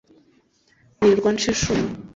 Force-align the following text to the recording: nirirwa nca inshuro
nirirwa 0.97 1.29
nca 1.33 1.45
inshuro 1.51 1.81